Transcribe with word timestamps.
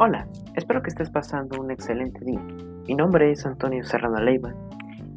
Hola, 0.00 0.28
espero 0.54 0.80
que 0.80 0.90
estés 0.90 1.10
pasando 1.10 1.60
un 1.60 1.72
excelente 1.72 2.24
día. 2.24 2.40
Mi 2.86 2.94
nombre 2.94 3.32
es 3.32 3.44
Antonio 3.44 3.82
Serrano 3.82 4.20
Leiva 4.20 4.54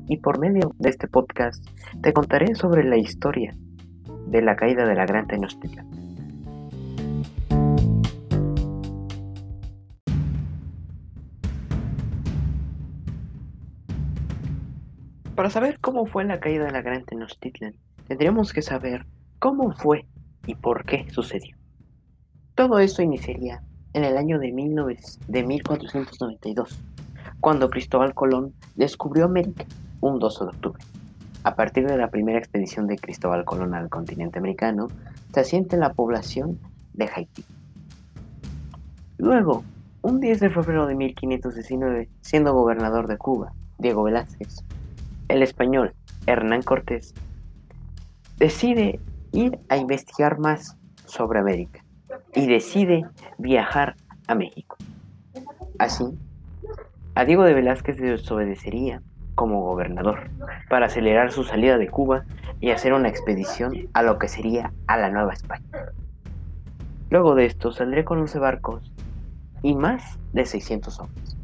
y 0.07 0.17
por 0.17 0.39
medio 0.39 0.73
de 0.79 0.89
este 0.89 1.07
podcast 1.07 1.63
te 2.01 2.12
contaré 2.13 2.55
sobre 2.55 2.83
la 2.83 2.97
historia 2.97 3.55
de 4.25 4.41
la 4.41 4.55
caída 4.55 4.88
de 4.88 4.96
la 4.96 5.05
Gran 5.05 5.28
Tenochtitlan. 5.28 5.87
Para 15.36 15.51
saber 15.51 15.77
cómo 15.79 16.08
fue 16.08 16.26
la 16.26 16.40
caída 16.40 16.66
de 16.66 16.72
la 16.72 16.82
Gran 16.82 17.05
Tenochtitlan, 17.05 17.76
tendríamos 18.08 18.52
que 18.52 18.63
saber 18.63 19.05
cómo 19.38 19.73
fue 19.73 20.08
y 20.48 20.55
por 20.55 20.86
qué 20.86 21.05
sucedió. 21.12 21.55
Todo 22.55 22.80
esto 22.80 23.04
iniciaría 23.04 23.62
en 23.94 24.04
el 24.04 24.18
año 24.18 24.40
de, 24.40 24.52
1492, 24.52 26.80
cuando 27.40 27.70
Cristóbal 27.70 28.14
Colón 28.14 28.54
descubrió 28.76 29.26
América 29.26 29.66
un 30.00 30.20
12 30.20 30.45
de 30.45 30.50
octubre. 30.50 30.84
A 31.44 31.55
partir 31.55 31.88
de 31.88 31.98
la 31.98 32.09
primera 32.09 32.40
expedición 32.40 32.88
de 32.88 32.98
Cristóbal 32.98 33.45
Colón 33.45 33.73
al 33.73 33.90
continente 33.90 34.40
americano, 34.40 34.88
se 35.34 35.40
asienta 35.40 35.77
la 35.77 35.94
población 35.94 36.59
de 36.94 37.09
Haití. 37.14 37.44
Luego, 39.17 39.64
un 40.02 40.20
10 40.20 40.39
de 40.39 40.50
febrero 40.50 40.88
de 40.88 40.95
1519, 40.95 42.09
siendo 42.22 42.53
gobernador 42.53 43.08
de 43.08 43.17
Cuba, 43.17 43.53
Diego 43.78 44.03
Velázquez, 44.03 44.64
el 45.28 45.44
español 45.44 45.94
Hernán 46.28 46.62
Cortés 46.62 47.14
decide 48.38 49.00
ir 49.31 49.59
a 49.70 49.78
investigar 49.78 50.39
más 50.39 50.78
sobre 51.05 51.39
América 51.39 51.80
y 52.34 52.48
decide 52.48 53.05
viajar 53.38 53.95
a 54.28 54.36
México. 54.36 54.78
Así, 55.80 56.06
a 57.16 57.25
Diego 57.25 57.44
de 57.44 57.53
Velázquez 57.53 57.97
desobedecería 57.97 59.02
como 59.36 59.61
gobernador 59.61 60.30
para 60.69 60.86
acelerar 60.86 61.31
su 61.31 61.44
salida 61.44 61.78
de 61.78 61.88
Cuba 61.88 62.25
y 62.59 62.72
hacer 62.72 62.94
una 62.94 63.09
expedición 63.09 63.89
a 63.94 64.03
lo 64.03 64.19
que 64.19 64.28
sería 64.28 64.72
a 64.88 64.97
la 64.97 65.09
Nueva 65.09 65.33
España. 65.33 65.67
Luego 67.09 67.36
de 67.36 67.45
esto 67.45 67.72
saldré 67.72 68.06
con 68.06 68.19
11 68.19 68.39
barcos 68.39 68.94
y 69.61 69.75
más 69.75 70.19
de 70.34 70.45
600 70.45 71.00
hombres. 71.00 71.38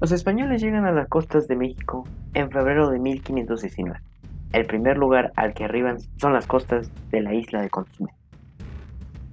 Los 0.00 0.12
españoles 0.12 0.60
llegan 0.62 0.86
a 0.86 0.92
las 0.92 1.08
costas 1.08 1.48
de 1.48 1.56
México 1.56 2.04
en 2.34 2.50
febrero 2.50 2.90
de 2.90 2.98
1519. 2.98 4.00
El 4.52 4.66
primer 4.66 4.96
lugar 4.96 5.32
al 5.36 5.54
que 5.54 5.64
arriban 5.64 5.98
son 6.16 6.32
las 6.32 6.46
costas 6.46 6.90
de 7.10 7.20
la 7.20 7.34
isla 7.34 7.60
de 7.60 7.70
Consumé. 7.70 8.17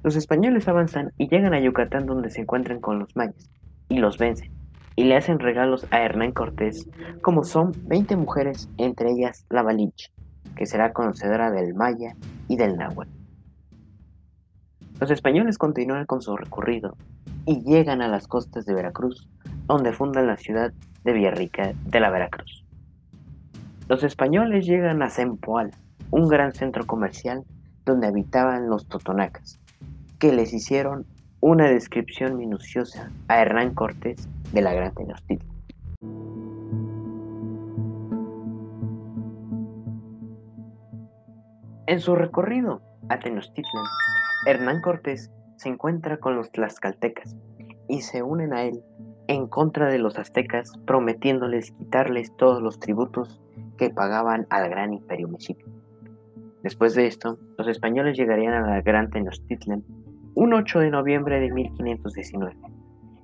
Los 0.05 0.15
españoles 0.15 0.67
avanzan 0.67 1.13
y 1.17 1.29
llegan 1.29 1.55
a 1.55 1.59
Yucatán 1.59 2.05
donde 2.05 2.29
se 2.29 2.41
encuentran 2.41 2.79
con 2.79 2.99
los 2.99 3.15
mayas 3.15 3.49
y 3.89 3.97
los 3.97 4.19
vencen 4.19 4.51
y 4.95 5.05
le 5.05 5.15
hacen 5.15 5.39
regalos 5.39 5.87
a 5.89 5.99
Hernán 6.01 6.31
Cortés 6.31 6.87
como 7.23 7.43
son 7.43 7.71
20 7.87 8.15
mujeres, 8.15 8.69
entre 8.77 9.09
ellas 9.09 9.47
la 9.49 9.63
Malinche, 9.63 10.11
que 10.55 10.67
será 10.67 10.93
conocedora 10.93 11.49
del 11.49 11.73
maya 11.73 12.15
y 12.47 12.55
del 12.55 12.77
náhuatl. 12.77 13.09
Los 15.01 15.09
españoles 15.09 15.57
continúan 15.57 16.05
con 16.05 16.21
su 16.21 16.37
recorrido 16.37 16.95
y 17.47 17.63
llegan 17.63 18.03
a 18.03 18.07
las 18.07 18.27
costas 18.27 18.67
de 18.67 18.75
Veracruz, 18.75 19.27
donde 19.65 19.91
fundan 19.91 20.27
la 20.27 20.37
ciudad 20.37 20.71
de 21.03 21.13
Villarrica 21.13 21.73
de 21.83 21.99
la 21.99 22.11
Veracruz. 22.11 22.63
Los 23.89 24.03
españoles 24.03 24.67
llegan 24.67 25.01
a 25.01 25.09
Zempoal, 25.09 25.71
un 26.11 26.27
gran 26.27 26.53
centro 26.53 26.85
comercial 26.85 27.43
donde 27.85 28.05
habitaban 28.05 28.69
los 28.69 28.87
totonacas, 28.87 29.59
que 30.19 30.31
les 30.31 30.53
hicieron 30.53 31.05
una 31.41 31.69
descripción 31.69 32.37
minuciosa 32.37 33.11
a 33.27 33.41
Hernán 33.41 33.73
Cortés 33.73 34.27
de 34.51 34.61
la 34.61 34.73
Gran 34.73 34.93
Tenochtitlan. 34.93 35.55
En 41.87 41.99
su 41.99 42.15
recorrido 42.15 42.81
a 43.09 43.19
Tenochtitlan, 43.19 43.83
Hernán 44.47 44.81
Cortés 44.81 45.31
se 45.57 45.69
encuentra 45.69 46.17
con 46.17 46.35
los 46.35 46.51
tlaxcaltecas 46.51 47.35
y 47.87 48.01
se 48.01 48.23
unen 48.23 48.53
a 48.53 48.63
él 48.63 48.83
en 49.27 49.47
contra 49.47 49.89
de 49.89 49.99
los 49.99 50.17
aztecas, 50.17 50.71
prometiéndoles 50.85 51.71
quitarles 51.71 52.35
todos 52.37 52.61
los 52.61 52.79
tributos 52.79 53.41
que 53.77 53.89
pagaban 53.89 54.47
al 54.49 54.69
gran 54.69 54.93
imperio 54.93 55.27
mexica. 55.27 55.65
Después 56.63 56.95
de 56.95 57.05
esto, 57.07 57.37
los 57.57 57.67
españoles 57.67 58.17
llegarían 58.17 58.53
a 58.53 58.67
la 58.67 58.81
gran 58.81 59.09
Tenochtitlan 59.11 59.83
un 60.35 60.53
8 60.53 60.79
de 60.79 60.91
noviembre 60.91 61.39
de 61.39 61.49
1519 61.49 62.57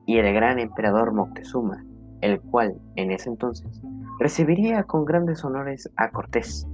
y 0.06 0.18
el 0.18 0.34
gran 0.34 0.60
emperador 0.60 1.14
Moctezuma, 1.14 1.84
el 2.22 2.40
cual 2.40 2.80
en 2.96 3.12
ese 3.12 3.30
entonces 3.30 3.82
recibiría 4.20 4.84
con 4.84 5.04
grandes 5.04 5.44
honores 5.44 5.90
a 5.98 6.10
Cortés 6.10 6.66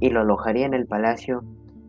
y 0.00 0.10
lo 0.10 0.20
alojaría 0.20 0.66
en 0.66 0.74
el 0.74 0.86
palacio 0.86 1.42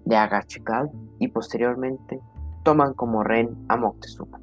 de 0.06 0.16
Agachical 0.16 0.90
y 1.19 1.28
posteriormente 1.28 2.19
toman 2.63 2.94
como 2.94 3.23
rehén 3.23 3.50
a 3.68 3.75
Moctezuma. 3.75 4.39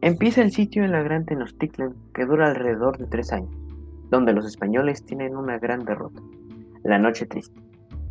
Empieza 0.00 0.42
el 0.42 0.50
sitio 0.50 0.84
en 0.84 0.90
la 0.90 1.02
Gran 1.02 1.24
Tenochtitlan 1.24 1.94
que 2.12 2.26
dura 2.26 2.48
alrededor 2.48 2.98
de 2.98 3.06
tres 3.06 3.32
años, 3.32 3.54
donde 4.10 4.32
los 4.32 4.46
españoles 4.46 5.04
tienen 5.04 5.36
una 5.36 5.58
gran 5.58 5.84
derrota, 5.84 6.20
la 6.82 6.98
Noche 6.98 7.26
Triste, 7.26 7.60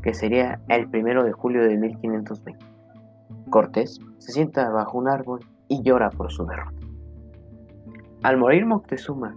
que 0.01 0.13
sería 0.13 0.61
el 0.69 0.89
primero 0.89 1.25
de 1.25 1.33
julio 1.33 1.63
de 1.63 1.75
1520. 1.75 2.70
Cortés 3.51 3.99
se 4.17 4.31
sienta 4.31 4.67
bajo 4.71 4.97
un 4.97 5.07
árbol 5.07 5.41
y 5.67 5.83
llora 5.83 6.09
por 6.09 6.31
su 6.31 6.45
derrota. 6.47 6.73
Al 8.23 8.37
morir 8.37 8.65
Moctezuma, 8.65 9.35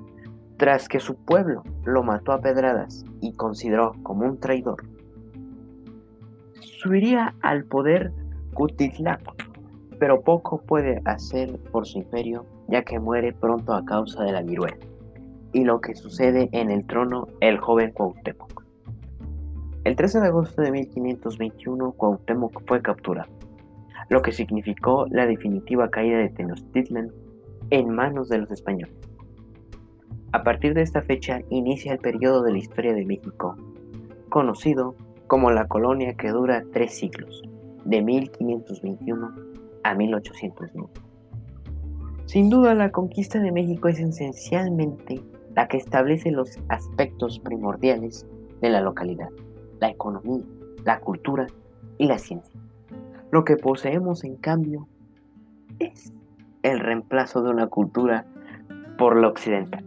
tras 0.57 0.89
que 0.89 1.01
su 1.01 1.17
pueblo 1.17 1.63
lo 1.85 2.03
mató 2.03 2.33
a 2.33 2.41
pedradas 2.41 3.05
y 3.21 3.35
consideró 3.35 3.93
como 4.03 4.25
un 4.25 4.41
traidor, 4.41 4.83
subiría 6.61 7.35
al 7.43 7.65
poder 7.65 8.13
Cutitlac 8.55 9.21
pero 9.99 10.23
poco 10.23 10.59
puede 10.59 11.01
hacer 11.05 11.59
por 11.71 11.87
su 11.87 11.99
imperio 11.99 12.47
ya 12.69 12.83
que 12.83 12.99
muere 12.99 13.33
pronto 13.33 13.75
a 13.75 13.85
causa 13.85 14.23
de 14.23 14.33
la 14.33 14.43
viruela 14.43 14.77
y 15.53 15.65
lo 15.65 15.81
que 15.81 15.95
sucede 15.95 16.49
en 16.53 16.71
el 16.71 16.87
trono 16.87 17.29
el 17.41 17.59
joven 17.59 17.93
Cuauhtémoc. 17.93 18.65
El 19.85 19.97
13 19.97 20.21
de 20.21 20.27
agosto 20.27 20.63
de 20.63 20.73
1521 20.73 21.93
Cuauhtémoc 21.93 22.63
fue 22.67 22.83
capturado, 22.83 23.31
lo 24.09 24.23
que 24.23 24.33
significó 24.33 25.07
la 25.11 25.27
definitiva 25.27 25.91
caída 25.91 26.19
de 26.19 26.29
Tenochtitlan 26.31 27.13
en 27.71 27.89
manos 27.91 28.29
de 28.29 28.39
los 28.39 28.51
españoles. 28.51 28.95
A 30.33 30.43
partir 30.43 30.75
de 30.75 30.83
esta 30.83 31.03
fecha 31.03 31.41
inicia 31.51 31.93
el 31.93 31.99
periodo 31.99 32.43
de 32.43 32.53
la 32.53 32.59
historia 32.59 32.93
de 32.93 33.07
México, 33.07 33.57
conocido 34.29 34.97
como 35.27 35.51
la 35.51 35.69
colonia 35.69 36.15
que 36.15 36.31
dura 36.31 36.65
tres 36.73 36.95
siglos, 36.95 37.43
de 37.85 38.03
1521 38.03 39.35
a 39.85 39.95
1809. 39.95 40.89
Sin 42.27 42.51
duda, 42.51 42.75
la 42.75 42.91
conquista 42.91 43.39
de 43.39 43.53
México 43.53 43.89
es 43.89 44.01
esencialmente 44.01 45.23
la 45.55 45.69
que 45.69 45.77
establece 45.77 46.31
los 46.31 46.59
aspectos 46.69 47.39
primordiales 47.39 48.27
de 48.61 48.71
la 48.71 48.81
localidad, 48.81 49.29
la 49.81 49.91
economía, 49.91 50.43
la 50.85 51.01
cultura 51.01 51.47
y 51.99 52.07
la 52.07 52.19
ciencia. 52.19 52.64
Lo 53.35 53.45
que 53.45 53.57
poseemos, 53.57 54.23
en 54.23 54.37
cambio, 54.37 54.87
es 55.81 56.13
el 56.63 56.79
reemplazo 56.79 57.43
de 57.43 57.51
una 57.51 57.67
cultura 57.67 58.25
por 58.97 59.21
la 59.21 59.27
occidental. 59.27 59.85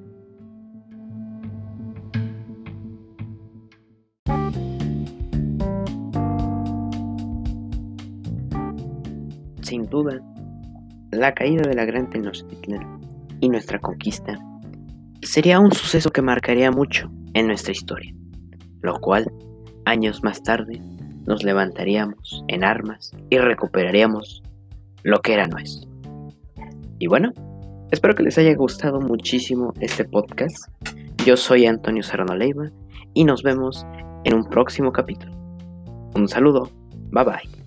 Sin 9.61 9.83
duda, 9.85 10.19
la 11.11 11.33
caída 11.33 11.61
de 11.69 11.73
la 11.73 11.85
Gran 11.85 12.09
Tenochtitlan 12.09 12.99
y 13.39 13.47
nuestra 13.47 13.79
conquista 13.79 14.37
sería 15.21 15.61
un 15.61 15.71
suceso 15.71 16.09
que 16.09 16.21
marcaría 16.21 16.69
mucho 16.69 17.09
en 17.33 17.47
nuestra 17.47 17.71
historia, 17.71 18.13
lo 18.81 18.99
cual, 18.99 19.31
años 19.85 20.21
más 20.21 20.43
tarde, 20.43 20.81
nos 21.27 21.43
levantaríamos 21.43 22.43
en 22.47 22.63
armas 22.63 23.11
y 23.29 23.37
recuperaríamos 23.37 24.41
lo 25.03 25.19
que 25.21 25.33
era 25.33 25.47
nuestro. 25.47 25.89
Y 26.99 27.07
bueno, 27.07 27.31
espero 27.91 28.15
que 28.15 28.23
les 28.23 28.37
haya 28.37 28.55
gustado 28.55 28.99
muchísimo 28.99 29.73
este 29.79 30.05
podcast. 30.05 30.67
Yo 31.25 31.37
soy 31.37 31.65
Antonio 31.65 32.01
Serrano 32.01 32.35
Leiva 32.35 32.71
y 33.13 33.25
nos 33.25 33.43
vemos 33.43 33.85
en 34.23 34.33
un 34.33 34.45
próximo 34.45 34.91
capítulo. 34.91 35.33
Un 36.15 36.27
saludo, 36.27 36.71
bye 37.11 37.23
bye. 37.23 37.66